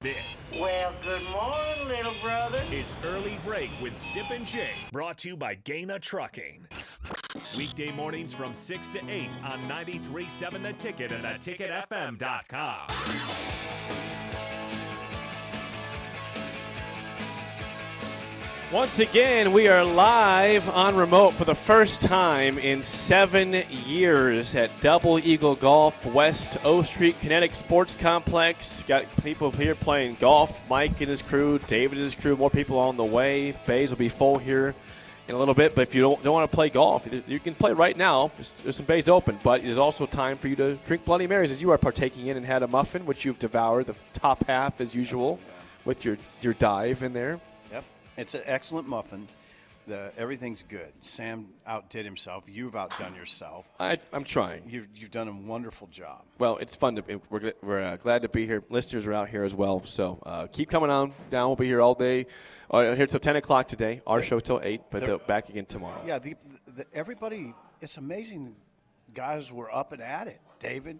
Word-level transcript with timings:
This 0.00 0.54
Well, 0.56 0.92
good 1.02 1.22
morning, 1.32 1.88
little 1.88 2.14
brother. 2.22 2.62
is 2.70 2.94
Early 3.04 3.36
Break 3.44 3.68
with 3.82 3.98
Zip 3.98 4.30
and 4.30 4.46
Jay, 4.46 4.70
brought 4.92 5.18
to 5.18 5.28
you 5.30 5.36
by 5.36 5.56
GANA 5.56 5.98
Trucking. 5.98 6.68
Weekday 7.56 7.90
mornings 7.90 8.32
from 8.32 8.54
6 8.54 8.88
to 8.90 9.00
8 9.10 9.36
on 9.42 9.68
93.7 9.68 10.62
The 10.62 10.72
Ticket 10.74 11.10
and 11.10 11.24
theticketfm.com. 11.24 12.86
Once 18.70 18.98
again, 18.98 19.50
we 19.52 19.66
are 19.66 19.82
live 19.82 20.68
on 20.68 20.94
remote 20.94 21.32
for 21.32 21.46
the 21.46 21.54
first 21.54 22.02
time 22.02 22.58
in 22.58 22.82
seven 22.82 23.64
years 23.86 24.54
at 24.54 24.70
Double 24.82 25.18
Eagle 25.18 25.54
Golf, 25.54 26.04
West 26.04 26.58
O 26.66 26.82
Street 26.82 27.18
Kinetic 27.22 27.54
Sports 27.54 27.94
Complex. 27.94 28.82
Got 28.82 29.06
people 29.24 29.50
here 29.52 29.74
playing 29.74 30.18
golf. 30.20 30.68
Mike 30.68 31.00
and 31.00 31.08
his 31.08 31.22
crew, 31.22 31.58
David 31.60 31.96
and 31.96 32.02
his 32.02 32.14
crew, 32.14 32.36
more 32.36 32.50
people 32.50 32.78
on 32.78 32.98
the 32.98 33.04
way. 33.04 33.52
Bays 33.66 33.88
will 33.88 33.96
be 33.96 34.10
full 34.10 34.36
here 34.36 34.74
in 35.28 35.34
a 35.34 35.38
little 35.38 35.54
bit, 35.54 35.74
but 35.74 35.80
if 35.80 35.94
you 35.94 36.02
don't, 36.02 36.22
don't 36.22 36.34
want 36.34 36.50
to 36.50 36.54
play 36.54 36.68
golf, 36.68 37.08
you 37.26 37.40
can 37.40 37.54
play 37.54 37.72
right 37.72 37.96
now. 37.96 38.30
There's, 38.36 38.52
there's 38.52 38.76
some 38.76 38.86
bays 38.86 39.08
open, 39.08 39.38
but 39.42 39.62
there's 39.62 39.78
also 39.78 40.04
time 40.04 40.36
for 40.36 40.48
you 40.48 40.56
to 40.56 40.74
drink 40.86 41.06
Bloody 41.06 41.26
Marys 41.26 41.50
as 41.50 41.62
you 41.62 41.70
are 41.70 41.78
partaking 41.78 42.26
in 42.26 42.36
and 42.36 42.44
had 42.44 42.62
a 42.62 42.68
muffin, 42.68 43.06
which 43.06 43.24
you've 43.24 43.38
devoured, 43.38 43.86
the 43.86 43.96
top 44.12 44.46
half 44.46 44.78
as 44.78 44.94
usual, 44.94 45.40
with 45.86 46.04
your, 46.04 46.18
your 46.42 46.52
dive 46.52 47.02
in 47.02 47.14
there. 47.14 47.40
It's 48.18 48.34
an 48.34 48.42
excellent 48.46 48.88
muffin. 48.88 49.28
The, 49.86 50.10
everything's 50.18 50.64
good. 50.64 50.92
Sam 51.00 51.46
outdid 51.66 52.04
himself. 52.04 52.44
You've 52.46 52.74
outdone 52.74 53.14
yourself. 53.14 53.66
I, 53.78 53.98
I'm 54.12 54.24
trying. 54.24 54.64
You've, 54.68 54.88
you've 54.94 55.12
done 55.12 55.28
a 55.28 55.32
wonderful 55.32 55.86
job. 55.86 56.24
Well, 56.38 56.56
it's 56.58 56.74
fun 56.74 56.96
to 56.96 57.02
be. 57.02 57.14
We're, 57.30 57.52
we're 57.62 57.80
uh, 57.80 57.96
glad 57.96 58.22
to 58.22 58.28
be 58.28 58.44
here. 58.44 58.62
Listeners 58.70 59.06
are 59.06 59.14
out 59.14 59.28
here 59.28 59.44
as 59.44 59.54
well. 59.54 59.82
So 59.84 60.20
uh, 60.26 60.48
keep 60.48 60.68
coming 60.68 60.90
on 60.90 61.12
down. 61.30 61.48
We'll 61.48 61.56
be 61.56 61.66
here 61.66 61.80
all 61.80 61.94
day. 61.94 62.26
Uh, 62.68 62.94
here 62.96 63.06
till 63.06 63.20
10 63.20 63.36
o'clock 63.36 63.68
today. 63.68 64.02
Our 64.06 64.20
show 64.20 64.40
till 64.40 64.60
8, 64.62 64.82
but 64.90 65.26
back 65.28 65.48
again 65.48 65.64
tomorrow. 65.64 66.02
Yeah, 66.04 66.18
the, 66.18 66.34
the, 66.76 66.84
everybody, 66.92 67.54
it's 67.80 67.96
amazing. 67.96 68.56
Guys 69.14 69.50
were 69.52 69.74
up 69.74 69.92
and 69.92 70.02
at 70.02 70.26
it. 70.26 70.40
David, 70.58 70.98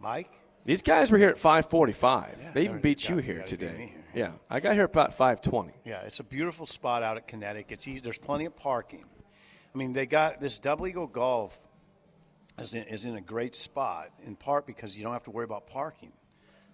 Mike. 0.00 0.32
These 0.66 0.82
guys 0.82 1.12
were 1.12 1.18
here 1.18 1.28
at 1.28 1.38
545. 1.38 2.38
Yeah, 2.40 2.50
they 2.52 2.64
even 2.64 2.80
beat 2.80 3.08
you 3.08 3.16
got- 3.16 3.24
here 3.24 3.42
today. 3.42 3.92
here. 3.94 4.02
Yeah, 4.14 4.32
I 4.50 4.60
got 4.60 4.74
here 4.74 4.84
about 4.84 5.12
520. 5.14 5.72
Yeah, 5.84 6.00
it's 6.00 6.20
a 6.20 6.24
beautiful 6.24 6.66
spot 6.66 7.02
out 7.02 7.16
at 7.16 7.28
Kinetic. 7.28 7.70
It's 7.70 7.86
easy. 7.86 8.00
There's 8.00 8.18
plenty 8.18 8.46
of 8.46 8.56
parking. 8.56 9.04
I 9.74 9.78
mean, 9.78 9.92
they 9.92 10.06
got 10.06 10.40
this 10.40 10.58
Double 10.58 10.86
Eagle 10.86 11.06
Golf 11.06 11.56
is 12.58 12.74
in, 12.74 12.84
is 12.84 13.04
in 13.04 13.14
a 13.14 13.20
great 13.20 13.54
spot 13.54 14.10
in 14.24 14.34
part 14.34 14.66
because 14.66 14.96
you 14.96 15.04
don't 15.04 15.12
have 15.12 15.24
to 15.24 15.30
worry 15.30 15.44
about 15.44 15.66
parking. 15.66 16.12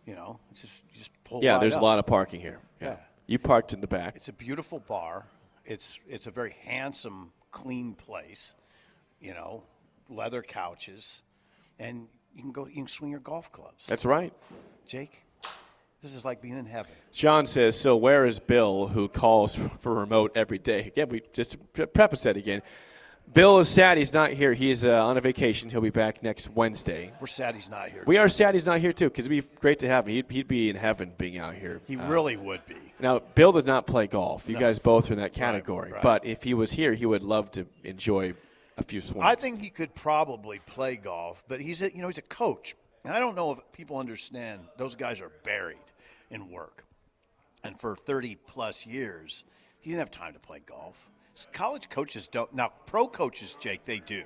You 0.06 0.14
know, 0.14 0.40
it's 0.50 0.62
just 0.62 0.84
you 0.92 0.98
just 0.98 1.10
pull. 1.24 1.42
Yeah, 1.42 1.58
there's 1.58 1.74
up. 1.74 1.80
a 1.80 1.84
lot 1.84 1.98
of 1.98 2.06
parking 2.06 2.40
here. 2.40 2.60
Yeah. 2.80 2.90
Yeah. 2.90 2.96
You 3.26 3.38
parked 3.38 3.72
in 3.72 3.80
the 3.80 3.86
back. 3.86 4.16
It's 4.16 4.28
a 4.28 4.32
beautiful 4.32 4.78
bar. 4.78 5.26
It's 5.64 5.98
it's 6.08 6.26
a 6.26 6.30
very 6.30 6.56
handsome, 6.62 7.32
clean 7.50 7.94
place. 7.94 8.52
You 9.20 9.34
know, 9.34 9.64
leather 10.08 10.42
couches, 10.42 11.22
and 11.78 12.06
you 12.34 12.42
can 12.42 12.52
go. 12.52 12.66
You 12.66 12.74
can 12.74 12.88
swing 12.88 13.10
your 13.10 13.20
golf 13.20 13.50
clubs. 13.52 13.86
That's 13.86 14.04
right. 14.04 14.32
Jake, 14.86 15.22
this 16.02 16.14
is 16.14 16.24
like 16.24 16.40
being 16.42 16.58
in 16.58 16.66
heaven. 16.66 16.90
John 17.12 17.46
says, 17.46 17.78
so 17.78 17.96
where 17.96 18.26
is 18.26 18.40
Bill 18.40 18.88
who 18.88 19.08
calls 19.08 19.54
for 19.80 19.94
remote 19.94 20.32
every 20.34 20.58
day? 20.58 20.86
Again, 20.86 21.08
we 21.08 21.22
just 21.32 21.56
preface 21.94 22.22
that 22.24 22.36
again. 22.36 22.62
Bill 23.34 23.60
is 23.60 23.68
sad 23.68 23.96
he's 23.96 24.12
not 24.12 24.30
here. 24.32 24.52
He's 24.52 24.84
uh, 24.84 25.06
on 25.06 25.16
a 25.16 25.20
vacation. 25.20 25.70
He'll 25.70 25.80
be 25.80 25.90
back 25.90 26.22
next 26.22 26.50
Wednesday. 26.50 27.12
We're 27.20 27.28
sad 27.28 27.54
he's 27.54 27.70
not 27.70 27.88
here. 27.88 28.02
We 28.06 28.18
are 28.18 28.28
sad 28.28 28.54
he's 28.54 28.66
not 28.66 28.80
here 28.80 28.92
too, 28.92 29.08
because 29.08 29.26
it'd 29.26 29.44
be 29.44 29.48
great 29.60 29.78
to 29.78 29.88
have 29.88 30.06
him. 30.06 30.12
He'd, 30.14 30.30
he'd 30.30 30.48
be 30.48 30.68
in 30.68 30.76
heaven 30.76 31.12
being 31.16 31.38
out 31.38 31.54
here. 31.54 31.80
He 31.86 31.96
Uh, 31.96 32.08
really 32.08 32.36
would 32.36 32.66
be. 32.66 32.74
now, 32.98 33.20
Bill 33.20 33.52
does 33.52 33.64
not 33.64 33.86
play 33.86 34.06
golf. 34.08 34.48
You 34.50 34.58
guys 34.58 34.78
both 34.80 35.08
are 35.08 35.14
in 35.14 35.20
that 35.20 35.32
category. 35.32 35.92
right. 35.92 36.02
But 36.02 36.26
if 36.26 36.42
he 36.42 36.52
was 36.52 36.72
here, 36.72 36.92
he 36.94 37.06
would 37.06 37.22
love 37.22 37.50
to 37.52 37.64
enjoy 37.84 38.34
a 38.76 38.82
few 38.82 39.00
swings. 39.00 39.24
I 39.24 39.34
think 39.34 39.60
he 39.60 39.70
could 39.70 39.94
probably 39.94 40.60
play 40.66 40.96
golf, 40.96 41.42
but 41.48 41.60
he's 41.60 41.82
a, 41.82 41.94
you 41.94 42.02
know 42.02 42.08
he's 42.08 42.18
a 42.18 42.22
coach, 42.22 42.74
and 43.04 43.14
I 43.14 43.20
don't 43.20 43.34
know 43.34 43.52
if 43.52 43.58
people 43.72 43.98
understand 43.98 44.60
those 44.76 44.96
guys 44.96 45.20
are 45.20 45.32
buried 45.44 45.78
in 46.30 46.50
work, 46.50 46.84
and 47.64 47.78
for 47.78 47.96
thirty 47.96 48.36
plus 48.46 48.86
years, 48.86 49.44
he 49.80 49.90
didn't 49.90 50.00
have 50.00 50.10
time 50.10 50.32
to 50.34 50.40
play 50.40 50.60
golf. 50.64 50.96
College 51.52 51.88
coaches 51.88 52.28
don't 52.28 52.52
now. 52.54 52.72
Pro 52.86 53.06
coaches, 53.06 53.56
Jake, 53.60 53.84
they 53.84 53.98
do. 53.98 54.24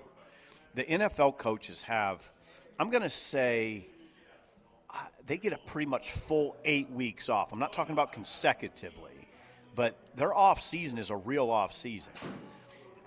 The 0.74 0.84
NFL 0.84 1.38
coaches 1.38 1.82
have. 1.82 2.22
I'm 2.78 2.90
going 2.90 3.02
to 3.02 3.10
say 3.10 3.86
uh, 4.90 4.98
they 5.26 5.38
get 5.38 5.52
a 5.52 5.58
pretty 5.66 5.88
much 5.88 6.10
full 6.12 6.56
eight 6.64 6.90
weeks 6.90 7.28
off. 7.28 7.52
I'm 7.52 7.58
not 7.58 7.72
talking 7.72 7.92
about 7.92 8.12
consecutively, 8.12 9.28
but 9.74 9.96
their 10.16 10.34
off 10.34 10.62
season 10.62 10.98
is 10.98 11.10
a 11.10 11.16
real 11.16 11.50
off 11.50 11.72
season. 11.72 12.12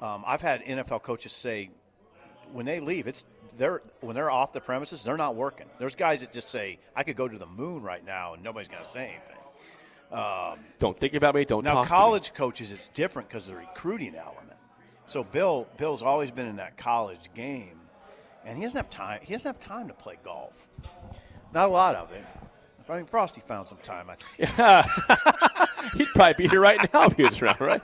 Um, 0.01 0.23
I've 0.25 0.41
had 0.41 0.63
NFL 0.63 1.03
coaches 1.03 1.31
say 1.31 1.69
when 2.51 2.65
they 2.65 2.79
leave, 2.79 3.07
it's 3.07 3.25
they're 3.57 3.81
when 4.01 4.15
they're 4.15 4.31
off 4.31 4.53
the 4.53 4.61
premises, 4.61 5.03
they're 5.03 5.17
not 5.17 5.35
working. 5.35 5.67
There's 5.77 5.95
guys 5.95 6.21
that 6.21 6.31
just 6.31 6.49
say, 6.49 6.79
"I 6.95 7.03
could 7.03 7.15
go 7.15 7.27
to 7.27 7.37
the 7.37 7.45
moon 7.45 7.83
right 7.83 8.05
now, 8.05 8.33
and 8.33 8.43
nobody's 8.43 8.69
going 8.69 8.83
to 8.83 8.89
say 8.89 9.07
anything." 9.07 9.35
Don't 10.79 10.97
think 10.97 11.13
about 11.13 11.35
me. 11.35 11.45
Don't 11.45 11.63
Now, 11.63 11.83
college 11.83 12.33
coaches, 12.33 12.71
it's 12.71 12.87
different 12.89 13.29
because 13.29 13.47
of 13.47 13.53
the 13.53 13.59
recruiting 13.59 14.15
element. 14.15 14.57
So 15.05 15.23
Bill, 15.23 15.67
Bill's 15.77 16.01
always 16.01 16.31
been 16.31 16.47
in 16.47 16.55
that 16.57 16.77
college 16.77 17.29
game, 17.35 17.79
and 18.45 18.57
he 18.57 18.63
doesn't 18.63 18.77
have 18.77 18.89
time. 18.89 19.19
He 19.23 19.33
doesn't 19.33 19.49
have 19.49 19.59
time 19.59 19.87
to 19.87 19.93
play 19.93 20.17
golf. 20.23 20.53
Not 21.53 21.67
a 21.67 21.71
lot 21.71 21.95
of 21.95 22.11
it. 22.11 22.23
I 22.87 22.97
mean, 22.97 23.05
Frosty 23.05 23.41
found 23.41 23.67
some 23.67 23.77
time. 23.83 24.09
I 24.09 24.15
think. 24.15 24.49
He'd 25.97 26.07
probably 26.07 26.45
be 26.45 26.49
here 26.49 26.61
right 26.61 26.91
now 26.93 27.05
if 27.05 27.13
he 27.17 27.23
was 27.23 27.41
around, 27.41 27.61
right? 27.61 27.81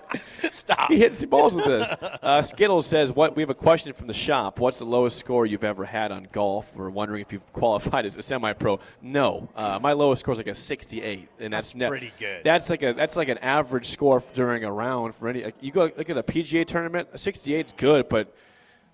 Stop. 0.53 0.91
He 0.91 0.97
hits 0.99 1.21
the 1.21 1.27
balls 1.27 1.55
with 1.55 1.65
this. 1.65 1.89
Uh, 2.21 2.41
Skittles 2.41 2.85
says, 2.85 3.11
"What 3.11 3.35
we 3.35 3.41
have 3.41 3.49
a 3.49 3.55
question 3.55 3.93
from 3.93 4.07
the 4.07 4.13
shop. 4.13 4.59
What's 4.59 4.79
the 4.79 4.85
lowest 4.85 5.17
score 5.17 5.45
you've 5.45 5.63
ever 5.63 5.85
had 5.85 6.11
on 6.11 6.27
golf? 6.31 6.75
We're 6.75 6.89
wondering 6.89 7.21
if 7.21 7.31
you've 7.31 7.51
qualified 7.53 8.05
as 8.05 8.17
a 8.17 8.21
semi-pro. 8.21 8.79
No, 9.01 9.49
uh, 9.55 9.79
my 9.81 9.93
lowest 9.93 10.21
score 10.21 10.31
is 10.33 10.37
like 10.37 10.47
a 10.47 10.53
68, 10.53 11.29
and 11.39 11.53
that's, 11.53 11.69
That's 11.69 11.75
ne- 11.75 11.87
pretty 11.87 12.13
good. 12.19 12.43
That's 12.43 12.69
like 12.69 12.83
a 12.83 12.93
that's 12.93 13.15
like 13.15 13.29
an 13.29 13.37
average 13.39 13.87
score 13.87 14.23
during 14.33 14.63
a 14.63 14.71
round 14.71 15.15
for 15.15 15.27
any. 15.27 15.43
Like 15.43 15.55
you 15.61 15.71
go 15.71 15.91
look 15.97 16.09
at 16.09 16.17
a 16.17 16.23
PGA 16.23 16.65
tournament. 16.65 17.09
A 17.13 17.17
68 17.17 17.65
is 17.67 17.73
good, 17.73 18.09
but 18.09 18.33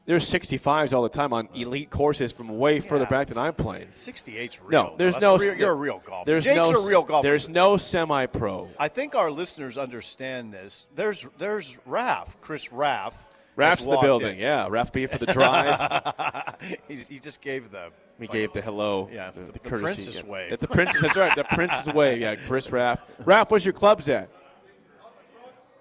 there's 0.06 0.29
65s 0.29 0.94
all 0.94 1.03
the 1.03 1.09
time 1.09 1.31
on 1.31 1.47
elite 1.53 1.89
courses 1.89 2.31
from 2.31 2.50
way 2.57 2.79
further 2.79 3.06
back 3.06 3.28
than 3.28 3.38
I'm 3.38 3.53
playing. 3.53 3.88
68's 3.88 4.59
real. 4.62 4.69
No, 4.72 4.95
there's 4.97 5.19
no. 5.19 5.38
Real, 5.38 5.56
you're 5.56 5.72
a 5.72 5.75
real 5.75 6.01
golfer. 6.06 6.25
There's 6.25 6.45
Jake's 6.45 6.57
no. 6.57 6.72
a 6.72 6.88
real 6.88 7.03
golfer. 7.03 7.28
There's 7.28 7.50
no 7.50 7.78
semi-pro. 7.78 8.72
I 8.79 8.88
think 8.88 9.16
our 9.16 9.29
listeners 9.29 9.78
understand 9.78 10.53
this. 10.53 10.88
There's 10.95 11.28
there's 11.38 11.78
Raph, 11.88 12.29
Chris 12.41 12.72
Raff. 12.72 13.13
In 13.57 13.91
the 13.91 13.97
building. 13.97 14.35
in. 14.38 14.41
Yeah, 14.41 14.84
be 14.91 15.01
here 15.01 15.07
for 15.07 15.19
the 15.19 15.25
drive. 15.34 16.56
he, 16.88 16.95
he 16.95 17.19
just 17.19 17.41
gave 17.41 17.69
the. 17.69 17.91
We 18.18 18.28
gave 18.28 18.53
the 18.53 18.62
hello, 18.62 19.09
Yeah, 19.12 19.31
the, 19.31 19.41
the 19.41 19.51
the 19.53 19.59
courtesy. 19.59 19.95
princess 20.03 20.23
yeah. 20.23 20.31
wave. 20.31 20.59
The 20.59 20.68
princess, 20.68 21.01
that's 21.01 21.18
right, 21.18 21.35
the 21.35 21.44
princess 21.44 21.88
wave. 21.94 22.22
Yeah, 22.22 22.35
Chris 22.35 22.72
Raff. 22.72 23.00
Raff, 23.25 23.50
where's 23.51 23.66
your 23.66 23.73
clubs 23.73 24.07
at? 24.09 24.29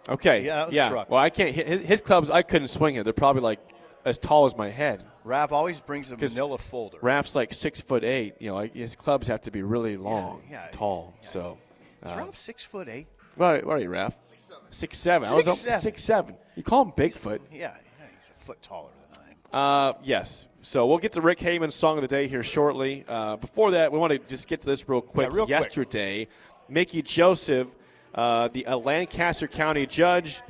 Okay. 0.08 0.44
Yeah, 0.44 0.66
the 0.66 0.72
yeah. 0.72 0.88
truck. 0.88 1.10
Well, 1.10 1.20
I 1.20 1.30
can't. 1.30 1.54
hit- 1.54 1.68
His, 1.68 1.80
his 1.82 2.00
clubs, 2.00 2.30
I 2.30 2.42
couldn't 2.42 2.68
swing 2.68 2.96
it. 2.96 3.04
They're 3.04 3.12
probably 3.12 3.42
like 3.42 3.60
as 4.04 4.18
tall 4.18 4.44
as 4.44 4.56
my 4.56 4.68
head. 4.70 5.04
Raff 5.24 5.52
always 5.52 5.80
brings 5.80 6.10
a 6.12 6.16
'Cause 6.16 6.34
manila 6.34 6.56
folder. 6.58 6.98
Raff's 7.02 7.34
like 7.36 7.52
six 7.52 7.80
foot 7.80 8.04
eight. 8.04 8.34
You 8.38 8.50
know, 8.50 8.54
like 8.56 8.74
his 8.74 8.96
clubs 8.96 9.26
have 9.26 9.42
to 9.42 9.50
be 9.50 9.62
really 9.62 9.96
long, 9.96 10.42
yeah, 10.50 10.68
tall. 10.72 11.14
yeah. 11.22 11.28
So, 11.28 11.58
Is 12.04 12.12
Raff 12.16 12.38
six 12.38 12.64
foot 12.64 12.88
eight? 12.88 13.06
what, 13.36 13.64
what 13.64 13.76
are 13.76 13.80
you, 13.80 13.90
Raff? 13.90 14.16
Six 14.20 14.42
seven. 14.44 14.62
Six 14.70 14.98
seven. 14.98 15.28
I 15.28 15.34
was 15.34 15.48
up- 15.48 15.56
seven. 15.58 15.80
six 15.80 16.02
seven. 16.02 16.34
You 16.56 16.62
call 16.62 16.84
him 16.84 16.92
Bigfoot? 16.92 17.40
Yeah, 17.52 17.58
yeah, 17.58 17.72
he's 18.18 18.30
a 18.30 18.32
foot 18.44 18.62
taller 18.62 18.90
than 19.12 19.22
I 19.22 19.28
am. 19.28 19.96
Uh, 19.96 19.98
yes. 20.02 20.46
So 20.62 20.86
we'll 20.86 20.98
get 20.98 21.12
to 21.12 21.20
Rick 21.20 21.38
Heyman's 21.38 21.74
song 21.74 21.96
of 21.98 22.02
the 22.02 22.08
day 22.08 22.26
here 22.28 22.42
shortly. 22.42 23.04
Uh, 23.08 23.36
before 23.36 23.70
that, 23.72 23.92
we 23.92 23.98
want 23.98 24.12
to 24.12 24.18
just 24.18 24.46
get 24.48 24.60
to 24.60 24.66
this 24.66 24.88
real 24.88 25.00
quick. 25.00 25.28
Yeah, 25.30 25.34
real 25.36 25.46
quick. 25.46 25.50
Yesterday, 25.64 26.28
Mickey 26.68 27.00
Joseph, 27.02 27.68
uh, 28.14 28.48
the 28.48 28.66
uh, 28.66 28.76
Lancaster 28.76 29.48
County 29.48 29.86
judge, 29.86 30.42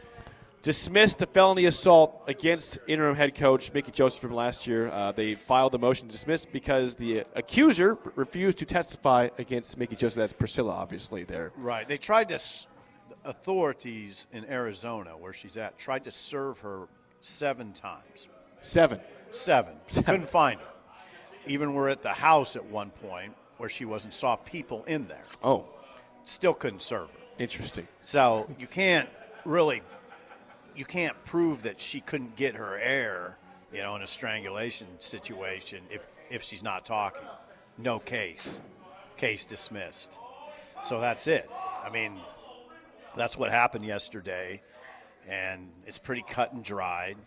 dismissed 0.62 1.18
the 1.18 1.26
felony 1.26 1.64
assault 1.64 2.22
against 2.26 2.78
interim 2.86 3.16
head 3.16 3.34
coach 3.34 3.72
Mickey 3.72 3.90
Joseph 3.92 4.20
from 4.20 4.34
last 4.34 4.66
year. 4.66 4.88
Uh, 4.88 5.12
they 5.12 5.34
filed 5.34 5.72
the 5.72 5.78
motion 5.78 6.06
to 6.08 6.12
dismiss 6.12 6.44
because 6.44 6.96
the 6.96 7.24
accuser 7.34 7.96
refused 8.14 8.58
to 8.58 8.66
testify 8.66 9.28
against 9.38 9.78
Mickey 9.78 9.96
Joseph. 9.96 10.16
That's 10.16 10.32
Priscilla, 10.32 10.72
obviously, 10.72 11.24
there. 11.24 11.52
Right. 11.56 11.86
They 11.88 11.98
tried 11.98 12.28
to. 12.30 12.38
Authorities 13.24 14.26
in 14.32 14.46
Arizona, 14.46 15.10
where 15.10 15.34
she's 15.34 15.58
at, 15.58 15.76
tried 15.78 16.04
to 16.04 16.10
serve 16.10 16.58
her 16.60 16.88
seven 17.20 17.72
times. 17.74 18.28
Seven. 18.62 18.98
Seven. 19.30 19.74
Couldn't 20.04 20.28
find 20.28 20.58
her. 20.58 20.66
Even 21.46 21.74
were 21.74 21.88
at 21.88 22.02
the 22.02 22.08
house 22.14 22.56
at 22.56 22.64
one 22.64 22.90
point 22.90 23.34
where 23.58 23.68
she 23.68 23.84
wasn't 23.84 24.12
saw 24.14 24.34
people 24.36 24.82
in 24.84 25.06
there. 25.06 25.22
Oh, 25.44 25.66
Still 26.24 26.54
couldn't 26.54 26.82
serve 26.82 27.10
her. 27.12 27.18
interesting. 27.38 27.86
So 28.00 28.48
you 28.58 28.66
can't 28.66 29.08
really, 29.44 29.82
you 30.80 30.86
can't 30.86 31.22
prove 31.26 31.64
that 31.64 31.78
she 31.78 32.00
couldn't 32.00 32.36
get 32.36 32.54
her 32.54 32.78
air, 32.78 33.36
you 33.70 33.80
know, 33.80 33.96
in 33.96 34.02
a 34.02 34.06
strangulation 34.06 34.86
situation 34.98 35.82
if 35.90 36.00
if 36.30 36.42
she's 36.42 36.62
not 36.62 36.86
talking. 36.86 37.28
No 37.76 37.98
case, 37.98 38.58
case 39.18 39.44
dismissed. 39.44 40.18
So 40.82 40.98
that's 40.98 41.26
it. 41.26 41.50
I 41.84 41.90
mean, 41.90 42.18
that's 43.14 43.36
what 43.36 43.50
happened 43.50 43.84
yesterday, 43.84 44.62
and 45.28 45.68
it's 45.86 45.98
pretty 45.98 46.24
cut 46.26 46.54
and 46.54 46.64
dried. 46.64 47.18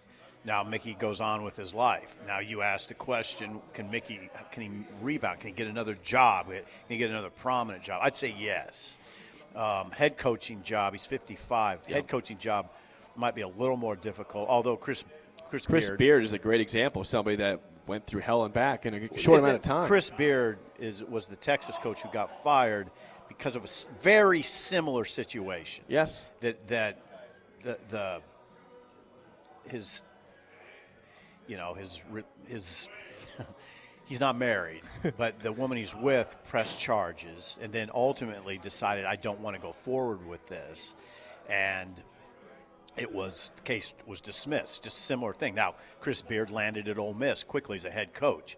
Now 0.46 0.64
Mickey 0.64 0.96
goes 0.96 1.22
on 1.22 1.44
with 1.44 1.56
his 1.56 1.76
life. 1.76 2.18
Now 2.26 2.40
you 2.40 2.64
ask 2.64 2.88
the 2.88 2.96
question: 2.96 3.62
Can 3.76 3.92
Mickey 3.92 4.32
can 4.52 4.64
he 4.64 4.72
rebound? 5.00 5.42
Can 5.42 5.50
he 5.50 5.54
get 5.54 5.68
another 5.68 5.96
job? 6.04 6.48
Can 6.48 6.64
he 6.90 6.98
get 6.98 7.12
another 7.12 7.30
prominent 7.30 7.84
job? 7.84 8.00
I'd 8.02 8.16
say 8.16 8.34
yes. 8.36 8.96
Um, 9.56 9.92
head 9.92 10.18
coaching 10.18 10.64
job. 10.64 10.94
He's 10.94 11.06
55. 11.06 11.86
Head 11.86 12.08
coaching 12.08 12.40
job 12.40 12.70
might 13.15 13.36
be 13.36 13.42
a 13.42 13.48
little 13.48 13.77
more 13.77 13.95
difficult. 13.95 14.50
Although 14.50 14.77
Chris 14.77 15.04
Chris, 15.50 15.65
Chris 15.65 15.88
Beard, 15.88 15.98
Beard 15.98 16.24
is 16.24 16.33
a 16.33 16.39
great 16.39 16.62
example 16.62 17.01
of 17.01 17.07
somebody 17.07 17.36
that 17.38 17.62
went 17.86 18.07
through 18.07 18.21
hell 18.21 18.44
and 18.44 18.54
back 18.54 18.86
in 18.86 18.94
a 18.94 19.18
short 19.18 19.39
amount 19.39 19.56
of 19.56 19.62
time. 19.62 19.88
Chris 19.88 20.10
Beard 20.10 20.57
is 20.80 21.04
was 21.04 21.27
the 21.27 21.36
Texas 21.36 21.77
coach 21.77 22.01
who 22.01 22.10
got 22.10 22.44
fired 22.44 22.89
because 23.27 23.56
of 23.56 23.63
a 23.63 24.01
very 24.01 24.42
similar 24.42 25.06
situation. 25.06 25.86
yes. 25.88 26.30
That 26.42 26.68
that 26.69 27.00
the 27.63 27.77
the 27.89 28.21
his 29.69 30.01
you 31.48 31.57
know 31.57 31.74
his 31.74 32.01
his 32.48 32.89
he's 34.06 34.19
not 34.19 34.38
married, 34.38 34.81
but 35.18 35.39
the 35.39 35.51
woman 35.51 35.77
he's 35.77 35.95
with 35.95 36.36
pressed 36.45 36.80
charges 36.80 37.57
and 37.62 37.71
then 37.71 37.89
ultimately 37.94 38.57
decided 38.57 39.06
I 39.06 39.16
don't 39.16 39.39
want 39.39 39.56
to 39.56 39.62
go 39.62 39.71
forward 39.71 40.25
with 40.25 40.45
this, 40.48 40.94
and 41.50 41.94
it 42.98 43.13
was 43.13 43.51
the 43.56 43.62
case 43.63 43.94
was 44.06 44.22
dismissed. 44.22 44.84
Just 44.84 44.98
a 44.98 45.01
similar 45.01 45.34
thing. 45.34 45.56
Now 45.56 45.75
Chris 46.00 46.22
Beard 46.22 46.50
landed 46.50 46.88
at 46.88 46.98
Ole 46.98 47.13
Miss 47.13 47.44
quickly 47.44 47.78
as 47.78 47.86
a 47.86 47.92
head 47.92 48.13
coach. 48.13 48.57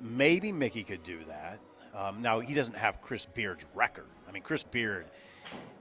Maybe 0.00 0.52
Mickey 0.52 0.82
could 0.82 1.02
do 1.02 1.20
that. 1.28 1.60
Um, 1.94 2.22
now 2.22 2.40
he 2.40 2.54
doesn't 2.54 2.76
have 2.76 3.00
Chris 3.02 3.26
Beard's 3.26 3.66
record. 3.74 4.06
I 4.28 4.32
mean, 4.32 4.42
Chris 4.42 4.62
Beard 4.62 5.06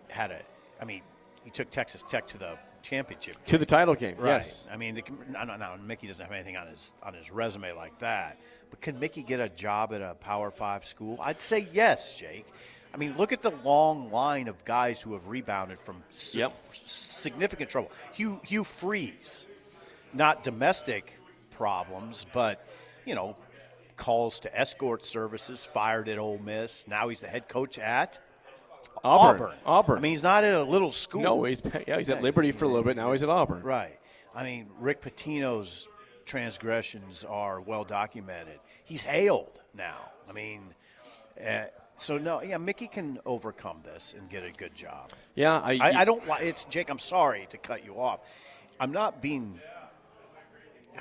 had 0.10 0.32
a. 0.32 0.40
I 0.82 0.86
mean, 0.86 1.02
he 1.44 1.50
took 1.50 1.70
Texas 1.70 2.04
Tech 2.08 2.28
to 2.28 2.38
the 2.38 2.58
championship. 2.82 3.38
To 3.46 3.58
the 3.58 3.66
title 3.66 3.96
game. 3.96 4.16
Right. 4.18 4.32
Yes. 4.34 4.68
I 4.72 4.78
mean, 4.78 4.96
the, 4.96 5.04
no, 5.30 5.44
no, 5.44 5.56
no. 5.56 5.76
Mickey 5.86 6.08
doesn't 6.08 6.24
have 6.24 6.34
anything 6.34 6.58
on 6.58 6.68
his 6.68 6.94
on 7.02 7.14
his 7.14 7.32
resume 7.32 7.72
like 7.74 7.98
that. 8.00 8.38
But 8.70 8.82
can 8.82 9.00
Mickey 9.00 9.24
get 9.24 9.40
a 9.40 9.50
job 9.50 9.94
at 9.94 10.02
a 10.02 10.16
Power 10.16 10.52
Five 10.52 10.86
school? 10.86 11.18
I'd 11.22 11.42
say 11.42 11.68
yes, 11.72 12.18
Jake. 12.18 12.46
I 12.94 12.98
mean, 12.98 13.16
look 13.18 13.32
at 13.32 13.42
the 13.42 13.52
long 13.64 14.12
line 14.12 14.50
of 14.50 14.66
guys 14.66 15.02
who 15.02 15.14
have 15.14 15.28
rebounded 15.28 15.80
from 15.80 16.04
Yep. 16.34 16.54
Significant 17.22 17.70
trouble. 17.70 17.92
Hugh 18.14 18.40
Hugh 18.46 18.64
Freeze, 18.64 19.46
not 20.14 20.44
domestic 20.44 21.18
problems, 21.52 22.26
but 22.34 22.66
you 23.06 23.16
know, 23.16 23.36
calls 23.96 24.40
to 24.42 24.60
escort 24.60 25.06
services, 25.06 25.64
fired 25.64 26.10
at 26.10 26.18
Ole 26.18 26.40
Miss. 26.40 26.88
Now 26.88 27.10
he's 27.10 27.20
the 27.22 27.28
head 27.28 27.48
coach 27.48 27.78
at 27.80 28.20
Auburn. 29.04 29.42
Auburn. 29.42 29.58
Auburn. 29.66 29.98
I 29.98 30.02
mean, 30.02 30.12
he's 30.12 30.24
not 30.24 30.44
at 30.44 30.54
a 30.54 30.64
little 30.64 30.92
school. 30.92 31.22
no, 31.22 31.44
he's 31.44 31.62
yeah, 31.88 31.98
he's 31.98 32.10
at 32.10 32.22
Liberty 32.22 32.52
for 32.52 32.66
a 32.66 32.68
little 32.68 32.84
bit. 32.84 32.96
Now 32.96 33.12
he's 33.12 33.24
at 33.24 33.30
Auburn. 33.30 33.64
Right. 33.64 33.98
I 34.36 34.44
mean, 34.44 34.68
Rick 34.80 35.02
Pitino's 35.02 35.88
transgressions 36.26 37.26
are 37.26 37.60
well 37.60 37.84
documented. 37.84 38.60
He's 38.84 39.04
hailed 39.04 39.60
now. 39.74 40.12
I 40.30 40.34
mean, 40.34 40.62
uh, 41.46 41.66
so 42.02 42.18
no, 42.18 42.42
yeah, 42.42 42.58
Mickey 42.58 42.88
can 42.88 43.20
overcome 43.26 43.82
this 43.84 44.16
and 44.18 44.28
get 44.28 44.44
a 44.44 44.52
good 44.52 44.74
job. 44.74 45.12
Yeah, 45.36 45.60
I, 45.60 45.78
I, 45.80 46.02
I 46.02 46.06
don't 46.06 46.26
like 46.28 46.44
it's 46.44 46.66
Jake. 46.66 46.90
I'm 46.90 47.00
sorry 47.00 47.48
to 47.52 47.58
cut 47.58 47.86
you 47.86 48.00
off. 48.00 48.22
I'm 48.80 48.92
not 48.92 49.22
being. 49.22 49.60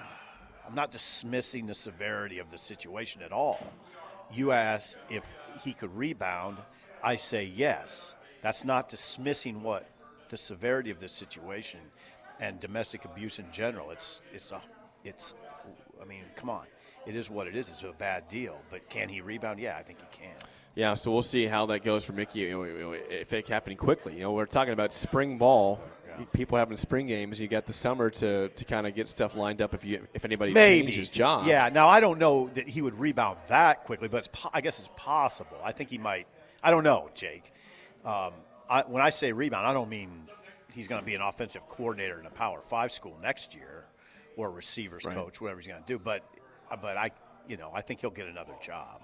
I'm 0.68 0.74
not 0.74 0.92
dismissing 0.92 1.66
the 1.66 1.74
severity 1.74 2.38
of 2.38 2.50
the 2.50 2.58
situation 2.58 3.22
at 3.22 3.32
all. 3.32 3.58
You 4.32 4.52
asked 4.52 4.98
if 5.08 5.24
he 5.64 5.72
could 5.72 5.96
rebound. 5.96 6.58
I 7.02 7.16
say 7.16 7.44
yes. 7.44 8.14
That's 8.42 8.64
not 8.64 8.88
dismissing 8.88 9.62
what 9.62 9.88
the 10.28 10.36
severity 10.36 10.90
of 10.90 11.00
this 11.00 11.12
situation 11.12 11.80
and 12.40 12.60
domestic 12.60 13.06
abuse 13.06 13.38
in 13.38 13.50
general. 13.50 13.90
It's 13.90 14.20
it's 14.34 14.52
a 14.52 14.60
it's. 15.02 15.34
I 16.00 16.04
mean, 16.04 16.24
come 16.36 16.50
on. 16.50 16.66
It 17.06 17.16
is 17.16 17.30
what 17.30 17.46
it 17.46 17.56
is. 17.56 17.68
It's 17.68 17.82
a 17.82 17.92
bad 17.92 18.28
deal. 18.28 18.60
But 18.70 18.90
can 18.90 19.08
he 19.08 19.22
rebound? 19.22 19.58
Yeah, 19.60 19.78
I 19.78 19.82
think 19.82 19.98
he 19.98 20.06
can. 20.24 20.36
Yeah, 20.74 20.94
so 20.94 21.10
we'll 21.10 21.22
see 21.22 21.46
how 21.46 21.66
that 21.66 21.80
goes 21.84 22.04
for 22.04 22.12
Mickey. 22.12 22.40
You 22.40 22.50
know, 22.50 22.92
if 22.92 23.32
it's 23.32 23.48
happening 23.48 23.76
quickly, 23.76 24.14
you 24.14 24.20
know, 24.20 24.32
we're 24.32 24.46
talking 24.46 24.72
about 24.72 24.92
spring 24.92 25.38
ball. 25.38 25.80
People 26.34 26.58
having 26.58 26.76
spring 26.76 27.06
games. 27.06 27.40
You 27.40 27.48
got 27.48 27.64
the 27.64 27.72
summer 27.72 28.10
to, 28.10 28.48
to 28.50 28.64
kind 28.66 28.86
of 28.86 28.94
get 28.94 29.08
stuff 29.08 29.34
lined 29.34 29.62
up 29.62 29.72
if 29.72 29.86
you 29.86 30.06
if 30.12 30.26
anybody 30.26 30.52
Maybe 30.52 30.88
changes 30.88 31.08
jobs. 31.08 31.46
Yeah. 31.46 31.70
Now 31.72 31.88
I 31.88 32.00
don't 32.00 32.18
know 32.18 32.50
that 32.56 32.68
he 32.68 32.82
would 32.82 32.98
rebound 33.00 33.38
that 33.48 33.84
quickly, 33.84 34.08
but 34.08 34.18
it's 34.18 34.28
po- 34.30 34.50
I 34.52 34.60
guess 34.60 34.78
it's 34.78 34.90
possible. 34.96 35.56
I 35.64 35.72
think 35.72 35.88
he 35.88 35.96
might. 35.96 36.26
I 36.62 36.70
don't 36.72 36.84
know, 36.84 37.08
Jake. 37.14 37.50
Um, 38.04 38.34
I, 38.68 38.82
when 38.86 39.02
I 39.02 39.08
say 39.08 39.32
rebound, 39.32 39.66
I 39.66 39.72
don't 39.72 39.88
mean 39.88 40.10
he's 40.74 40.88
going 40.88 41.00
to 41.00 41.06
be 41.06 41.14
an 41.14 41.22
offensive 41.22 41.66
coordinator 41.68 42.20
in 42.20 42.26
a 42.26 42.30
Power 42.30 42.60
Five 42.68 42.92
school 42.92 43.16
next 43.22 43.54
year, 43.54 43.86
or 44.36 44.48
a 44.48 44.50
receivers 44.50 45.06
Right. 45.06 45.14
coach, 45.14 45.40
whatever 45.40 45.60
he's 45.60 45.68
going 45.68 45.80
to 45.80 45.86
do. 45.86 45.98
But 45.98 46.22
but 46.82 46.98
I 46.98 47.12
you 47.48 47.56
know 47.56 47.70
I 47.72 47.80
think 47.80 48.00
he'll 48.02 48.10
get 48.10 48.26
another 48.28 48.54
job. 48.62 49.00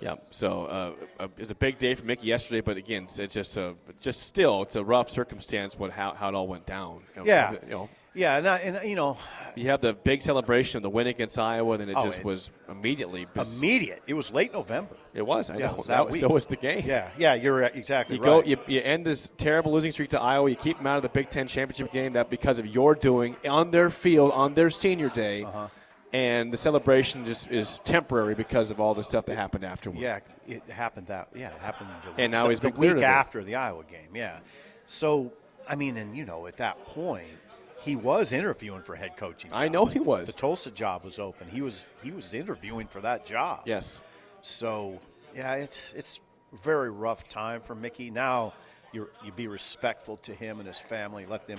Yeah, 0.00 0.14
so 0.30 0.66
uh, 0.66 0.92
uh, 1.18 1.28
it's 1.38 1.50
a 1.50 1.54
big 1.56 1.76
day 1.78 1.94
for 1.96 2.04
Mickey 2.04 2.28
yesterday, 2.28 2.60
but 2.60 2.76
again, 2.76 3.04
it's, 3.04 3.34
just 3.34 3.56
a 3.56 3.74
just 4.00 4.22
still 4.22 4.62
it's 4.62 4.76
a 4.76 4.84
rough 4.84 5.08
circumstance 5.08 5.76
what 5.78 5.90
how, 5.90 6.14
how 6.14 6.28
it 6.28 6.34
all 6.36 6.46
went 6.46 6.66
down. 6.66 7.02
You 7.16 7.22
know, 7.22 7.26
Yeah. 7.26 7.52
you 7.64 7.70
know, 7.70 7.88
Yeah, 8.14 8.36
and, 8.36 8.48
I, 8.48 8.58
and 8.58 8.88
you 8.88 8.94
know 8.94 9.16
you 9.56 9.70
have 9.70 9.80
the 9.80 9.94
big 9.94 10.22
celebration 10.22 10.76
of 10.76 10.82
the 10.84 10.88
win 10.90 11.08
against 11.08 11.36
Iowa, 11.36 11.76
then 11.78 11.88
it 11.88 11.96
Oh, 11.98 12.04
just 12.04 12.20
it- 12.20 12.24
was 12.24 12.52
immediately. 12.68 13.26
bis- 13.34 13.58
immediate. 13.58 14.00
It 14.06 14.14
was 14.14 14.30
late 14.32 14.52
November. 14.52 14.94
it 15.14 15.22
was. 15.26 15.50
I 15.50 15.56
Yeah, 15.56 15.66
know. 15.70 15.76
was 15.78 15.86
that 15.86 15.96
that 15.96 16.06
was, 16.06 16.20
so 16.20 16.28
was 16.28 16.46
the 16.46 16.54
game. 16.56 16.84
Yeah, 16.86 17.08
yeah, 17.18 17.34
you're 17.34 17.62
exactly 17.64 18.16
You 18.16 18.22
right. 18.22 18.44
go, 18.44 18.48
you, 18.48 18.56
you 18.68 18.80
end 18.80 19.04
this 19.04 19.32
terrible 19.36 19.72
losing 19.72 19.90
streak 19.90 20.10
to 20.10 20.20
Iowa. 20.20 20.48
You 20.48 20.54
keep 20.54 20.76
them 20.78 20.86
out 20.86 20.98
of 20.98 21.02
the 21.02 21.08
Big 21.08 21.28
Ten 21.28 21.48
championship 21.48 21.90
game. 21.92 22.12
That 22.12 22.30
because 22.30 22.60
of 22.60 22.66
your 22.68 22.94
doing 22.94 23.34
on 23.48 23.72
their 23.72 23.90
field 23.90 24.30
on 24.30 24.54
their 24.54 24.70
senior 24.70 25.08
day, 25.08 25.42
Uh-huh. 25.42 25.66
And 26.12 26.52
the 26.52 26.56
celebration 26.56 27.26
just 27.26 27.50
is 27.50 27.80
temporary 27.80 28.34
because 28.34 28.70
of 28.70 28.80
all 28.80 28.94
the 28.94 29.02
stuff 29.02 29.26
that 29.26 29.36
happened 29.36 29.64
afterward. 29.64 30.00
Yeah, 30.00 30.20
it 30.46 30.62
happened 30.70 31.08
that. 31.08 31.28
Yeah, 31.34 31.54
it 31.54 31.60
happened. 31.60 31.90
The, 32.04 32.22
And 32.22 32.32
now 32.32 32.44
the, 32.44 32.50
he's 32.50 32.60
the 32.60 32.70
week 32.70 33.02
after 33.02 33.44
the 33.44 33.56
Iowa 33.56 33.84
game. 33.84 34.14
Yeah. 34.14 34.38
So 34.86 35.32
I 35.68 35.76
mean, 35.76 35.96
and 35.96 36.16
you 36.16 36.24
know, 36.24 36.46
at 36.46 36.56
that 36.56 36.84
point, 36.86 37.28
he 37.80 37.94
was 37.94 38.32
interviewing 38.32 38.82
for 38.82 38.96
head 38.96 39.16
coaching. 39.16 39.50
I 39.52 39.68
know 39.68 39.84
he 39.84 40.00
was. 40.00 40.28
The 40.28 40.32
Tulsa 40.32 40.70
job 40.70 41.04
was 41.04 41.18
open. 41.18 41.48
He 41.48 41.60
was 41.60 41.86
he 42.02 42.10
was 42.10 42.32
interviewing 42.32 42.86
for 42.86 43.00
that 43.02 43.26
job. 43.26 43.62
Yes. 43.66 44.00
So 44.40 44.98
yeah, 45.34 45.54
it's 45.54 45.92
it's 45.92 46.20
very 46.64 46.90
rough 46.90 47.28
time 47.28 47.60
for 47.60 47.74
Mickey. 47.74 48.10
Now 48.10 48.54
you 48.92 49.08
you 49.24 49.32
be 49.32 49.46
respectful 49.46 50.16
to 50.18 50.34
him 50.34 50.58
and 50.58 50.66
his 50.66 50.78
family. 50.78 51.26
Let 51.26 51.46
them 51.46 51.58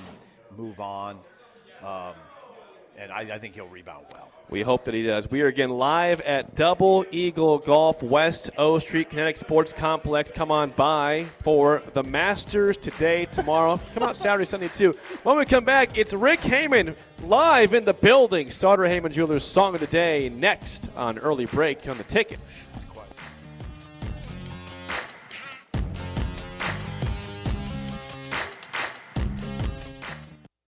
move 0.57 0.79
on. 0.79 1.19
Um, 1.83 2.13
and 2.99 3.11
I, 3.11 3.21
I 3.21 3.37
think 3.39 3.55
he'll 3.55 3.67
rebound 3.67 4.05
well. 4.11 4.29
We 4.49 4.61
hope 4.61 4.85
that 4.85 4.95
he 4.95 5.03
does. 5.03 5.29
We 5.29 5.41
are 5.41 5.47
again 5.47 5.69
live 5.69 6.21
at 6.21 6.55
Double 6.55 7.05
Eagle 7.11 7.59
Golf 7.59 8.01
West 8.01 8.49
O 8.57 8.79
Street 8.79 9.09
Kinetic 9.11 9.37
Sports 9.37 9.73
Complex. 9.73 10.31
Come 10.31 10.51
on 10.51 10.71
by 10.71 11.25
for 11.43 11.83
the 11.93 12.03
Masters 12.03 12.75
today, 12.75 13.25
tomorrow. 13.25 13.79
come 13.93 14.03
out 14.03 14.17
Saturday, 14.17 14.45
Sunday 14.45 14.69
too. 14.69 14.97
When 15.21 15.37
we 15.37 15.45
come 15.45 15.65
back, 15.65 15.97
it's 15.97 16.15
Rick 16.15 16.41
Heyman 16.41 16.95
live 17.21 17.75
in 17.75 17.85
the 17.85 17.93
building. 17.93 18.49
Starter 18.49 18.83
Heyman 18.83 19.11
Jewelers 19.11 19.43
Song 19.43 19.75
of 19.75 19.81
the 19.81 19.87
Day 19.87 20.29
next 20.29 20.89
on 20.95 21.19
early 21.19 21.45
break 21.45 21.87
on 21.87 21.97
the 21.97 22.03
ticket. 22.03 22.39